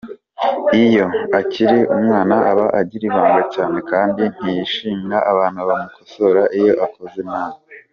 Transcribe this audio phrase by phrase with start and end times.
[0.83, 1.05] Iyo
[1.39, 7.59] akiri umwana aba agira ibanga cyane kandi ntiyishimira abantu bamukosora iyo akoze nabi.